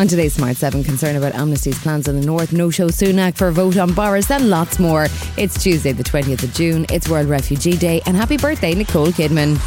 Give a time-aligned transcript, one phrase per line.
[0.00, 3.48] On today's Smart 7, concern about Amnesty's plans in the North, no show Sunak for
[3.48, 5.08] a vote on Boris, and lots more.
[5.36, 6.86] It's Tuesday, the 20th of June.
[6.88, 9.58] It's World Refugee Day, and happy birthday, Nicole Kidman.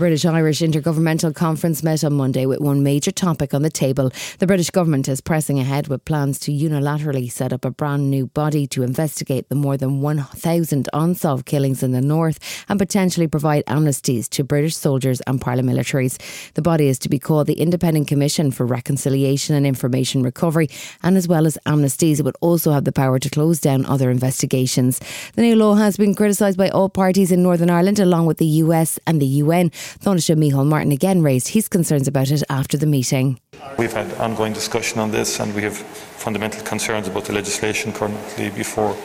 [0.00, 4.10] British Irish Intergovernmental Conference met on Monday with one major topic on the table.
[4.38, 8.26] The British government is pressing ahead with plans to unilaterally set up a brand new
[8.28, 12.38] body to investigate the more than 1,000 unsolved killings in the north
[12.70, 16.16] and potentially provide amnesties to British soldiers and paramilitaries.
[16.54, 20.70] The body is to be called the Independent Commission for Reconciliation and Information Recovery,
[21.02, 24.10] and as well as amnesties, it would also have the power to close down other
[24.10, 24.98] investigations.
[25.34, 28.46] The new law has been criticised by all parties in Northern Ireland, along with the
[28.64, 29.70] US and the UN.
[30.00, 33.40] Taoiseach Micheál Martin again raised his concerns about it after the meeting.
[33.78, 38.50] We've had ongoing discussion on this and we have fundamental concerns about the legislation currently
[38.50, 38.96] before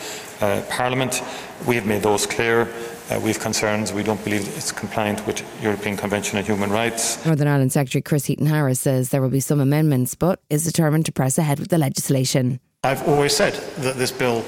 [0.42, 1.22] uh, Parliament.
[1.68, 2.68] We have made those clear.
[3.10, 3.94] Uh, we have concerns.
[3.94, 7.24] We don't believe it's compliant with European Convention on Human Rights.
[7.26, 11.06] Northern Ireland Secretary Chris Heaton Harris says there will be some amendments, but is determined
[11.06, 12.60] to press ahead with the legislation.
[12.84, 14.44] I've always said that this bill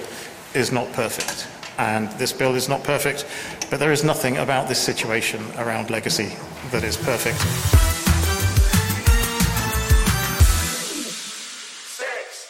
[0.54, 1.48] is not perfect.
[1.78, 3.26] And this bill is not perfect,
[3.70, 6.36] but there is nothing about this situation around legacy
[6.72, 7.87] that is perfect.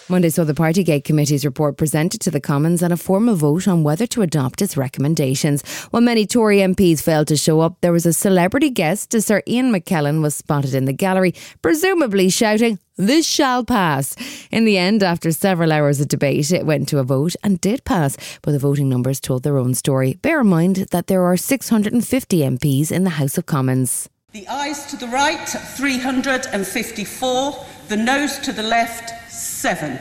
[0.10, 3.84] Monday saw the Partygate Committee's report presented to the Commons and a formal vote on
[3.84, 5.70] whether to adopt its recommendations.
[5.92, 9.74] While many Tory MPs failed to show up, there was a celebrity guest Sir Ian
[9.74, 14.16] McKellen was spotted in the gallery, presumably shouting, This shall pass.
[14.50, 17.84] In the end, after several hours of debate, it went to a vote and did
[17.84, 20.14] pass, but the voting numbers told their own story.
[20.22, 24.08] Bear in mind that there are 650 MPs in the House of Commons.
[24.32, 27.66] The ayes to the right, 354.
[27.88, 30.00] The noes to the left, seven.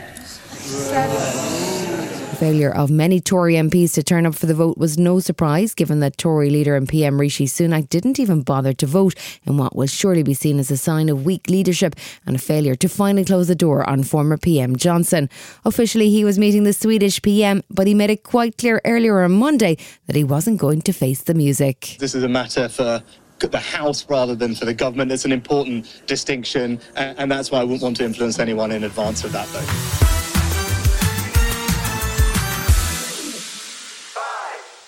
[2.30, 5.74] The failure of many Tory MPs to turn up for the vote was no surprise,
[5.74, 9.14] given that Tory leader and PM Rishi Sunak didn't even bother to vote
[9.44, 11.94] in what will surely be seen as a sign of weak leadership
[12.26, 15.30] and a failure to finally close the door on former PM Johnson.
[15.64, 19.32] Officially, he was meeting the Swedish PM, but he made it quite clear earlier on
[19.32, 19.76] Monday
[20.06, 21.96] that he wasn't going to face the music.
[22.00, 23.02] this is a matter for
[23.38, 25.12] the House rather than for the government.
[25.12, 29.24] It's an important distinction, and that's why I wouldn't want to influence anyone in advance
[29.24, 30.16] of that vote.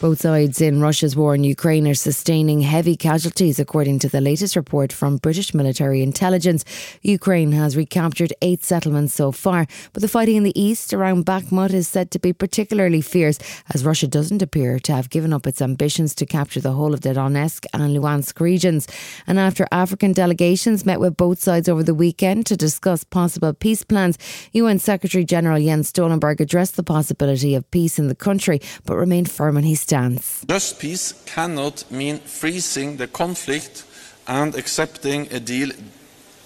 [0.01, 4.55] Both sides in Russia's war in Ukraine are sustaining heavy casualties, according to the latest
[4.55, 6.65] report from British military intelligence.
[7.03, 11.73] Ukraine has recaptured eight settlements so far, but the fighting in the east around Bakhmut
[11.73, 13.41] is said to be particularly fierce,
[13.75, 17.01] as Russia doesn't appear to have given up its ambitions to capture the whole of
[17.01, 18.87] the Donetsk and Luhansk regions.
[19.27, 23.83] And after African delegations met with both sides over the weekend to discuss possible peace
[23.83, 24.17] plans,
[24.53, 29.29] UN Secretary General Jens Stoltenberg addressed the possibility of peace in the country, but remained
[29.29, 30.45] firm on his stance.
[30.47, 33.85] Just peace cannot mean freezing the conflict
[34.27, 35.71] and accepting a deal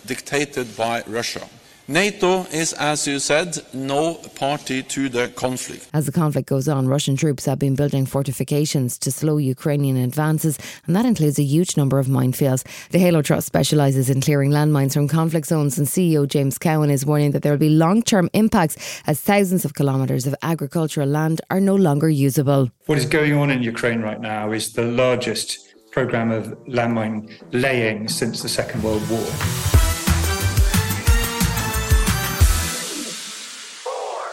[0.06, 1.46] dictated by Russia.
[1.92, 5.90] NATO is, as you said, no party to the conflict.
[5.92, 10.58] As the conflict goes on, Russian troops have been building fortifications to slow Ukrainian advances,
[10.86, 12.64] and that includes a huge number of minefields.
[12.92, 17.04] The Halo Trust specialises in clearing landmines from conflict zones, and CEO James Cowan is
[17.04, 21.42] warning that there will be long term impacts as thousands of kilometres of agricultural land
[21.50, 22.70] are no longer usable.
[22.86, 28.08] What is going on in Ukraine right now is the largest program of landmine laying
[28.08, 29.71] since the Second World War.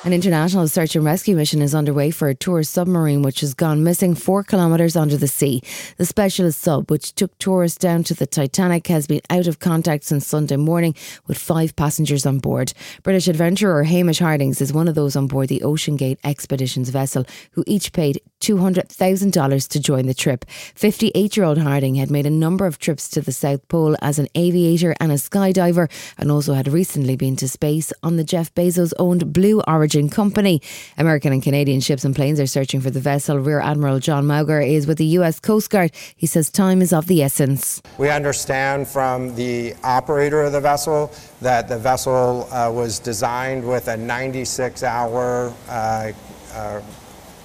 [0.06, 3.84] An international search and rescue mission is underway for a tourist submarine which has gone
[3.84, 5.62] missing four kilometres under the sea.
[5.98, 10.06] The specialist sub, which took tourists down to the Titanic, has been out of contact
[10.06, 10.96] since Sunday morning
[11.28, 12.72] with five passengers on board.
[13.04, 17.66] British adventurer Hamish Hardings is one of those on board the OceanGate Expeditions vessel who
[17.68, 20.46] each paid $200,000 to join the trip.
[20.76, 24.18] 58 year old Harding had made a number of trips to the South Pole as
[24.18, 28.54] an aviator and a skydiver and also had recently been to space on the Jeff
[28.56, 30.62] Bezos owned Blue Origin company.
[30.98, 33.40] American and Canadian ships and planes are searching for the vessel.
[33.40, 35.92] Rear Admiral John Mauger is with the US Coast Guard.
[36.16, 37.82] He says time is of the essence.
[37.98, 43.88] We understand from the operator of the vessel that the vessel uh, was designed with
[43.88, 46.12] a 96 hour uh,
[46.54, 46.82] uh,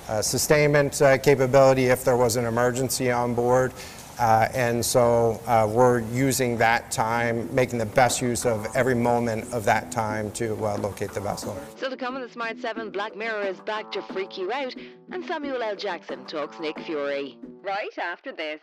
[0.08, 3.72] uh, sustainment uh, capability if there was an emergency on board.
[4.18, 9.52] Uh, and so uh, we're using that time, making the best use of every moment
[9.52, 11.56] of that time to uh, locate the vessel.
[11.76, 14.74] Still to come on the Smart 7, Black Mirror is back to freak you out,
[15.10, 15.76] and Samuel L.
[15.76, 17.36] Jackson talks Nick Fury.
[17.62, 18.60] Right after this.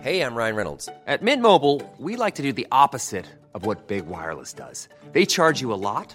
[0.00, 0.88] Hey, I'm Ryan Reynolds.
[1.06, 4.88] At Mint Mobile, we like to do the opposite of what Big Wireless does.
[5.12, 6.14] They charge you a lot,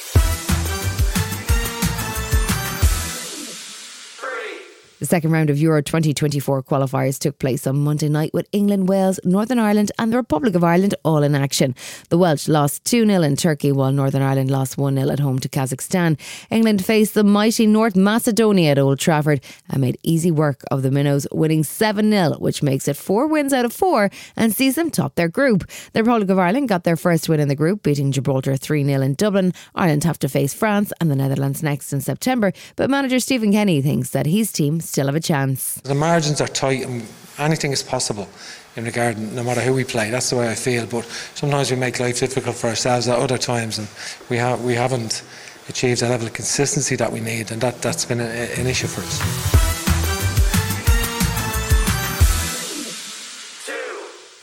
[5.01, 9.19] The second round of Euro 2024 qualifiers took place on Monday night with England, Wales,
[9.23, 11.73] Northern Ireland, and the Republic of Ireland all in action.
[12.09, 15.39] The Welsh lost 2 0 in Turkey, while Northern Ireland lost 1 0 at home
[15.39, 16.19] to Kazakhstan.
[16.51, 20.91] England faced the mighty North Macedonia at Old Trafford and made easy work of the
[20.91, 24.91] Minnows, winning 7 0, which makes it four wins out of four and sees them
[24.91, 25.67] top their group.
[25.93, 29.01] The Republic of Ireland got their first win in the group, beating Gibraltar 3 0
[29.01, 29.55] in Dublin.
[29.73, 33.81] Ireland have to face France and the Netherlands next in September, but manager Stephen Kenny
[33.81, 35.75] thinks that his team still have a chance.
[35.83, 37.07] The margins are tight and
[37.37, 38.27] anything is possible
[38.75, 40.09] in regard, no matter who we play.
[40.09, 40.85] That's the way I feel.
[40.85, 43.87] But sometimes we make life difficult for ourselves at other times, and
[44.29, 45.23] we have we haven't
[45.69, 48.29] achieved the level of consistency that we need, and that that's been a,
[48.59, 49.60] an issue for us.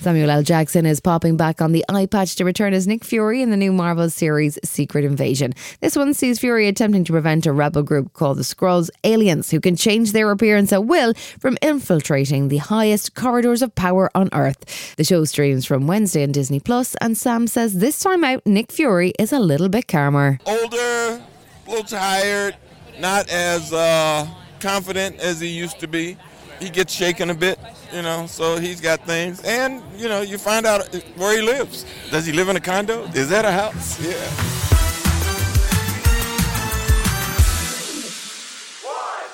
[0.00, 0.44] Samuel L.
[0.44, 3.56] Jackson is popping back on the eye patch to return as Nick Fury in the
[3.56, 5.54] new Marvel series Secret Invasion.
[5.80, 9.60] This one sees Fury attempting to prevent a rebel group called the Skrulls aliens who
[9.60, 14.94] can change their appearance at will from infiltrating the highest corridors of power on Earth.
[14.96, 18.70] The show streams from Wednesday on Disney Plus, and Sam says this time out Nick
[18.70, 20.38] Fury is a little bit calmer.
[20.46, 21.22] older, a
[21.66, 22.56] little tired,
[23.00, 24.28] not as uh,
[24.60, 26.16] confident as he used to be.
[26.60, 27.58] He gets shaken a bit,
[27.92, 29.40] you know, so he's got things.
[29.44, 31.84] And, you know, you find out where he lives.
[32.10, 33.04] Does he live in a condo?
[33.14, 34.00] Is that a house?
[34.00, 34.67] Yeah.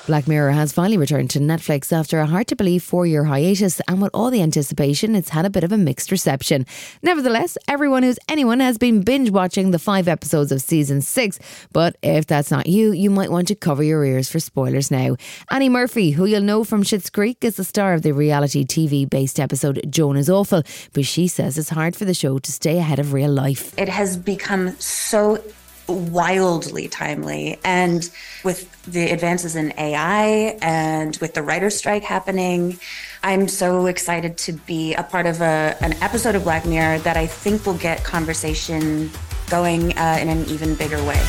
[0.06, 3.81] Black Mirror has finally returned to Netflix after a hard to believe four year hiatus,
[3.89, 6.67] and with all the anticipation, it's had a bit of a mixed reception.
[7.03, 11.39] Nevertheless, everyone who's anyone has been binge watching the five episodes of season six.
[11.73, 15.17] But if that's not you, you might want to cover your ears for spoilers now.
[15.51, 19.09] Annie Murphy, who you'll know from Schitt's Creek, is the star of the reality TV
[19.09, 22.77] based episode Joan is Awful, but she says it's hard for the show to stay
[22.77, 23.73] ahead of real life.
[23.79, 25.43] It has become so
[25.89, 27.59] wildly timely.
[27.65, 28.09] And
[28.45, 32.79] with the advances in AI and with the writer's strike happening,
[33.23, 37.17] I'm so excited to be a part of a, an episode of Black Mirror that
[37.17, 39.11] I think will get conversation
[39.51, 41.23] going uh, in an even bigger way.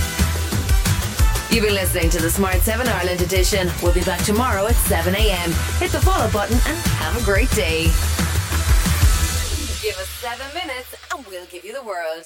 [1.51, 3.69] You've been listening to the Smart 7 Ireland edition.
[3.81, 5.51] We'll be back tomorrow at 7 a.m.
[5.79, 7.83] Hit the follow button and have a great day.
[9.81, 12.25] Give us seven minutes and we'll give you the world.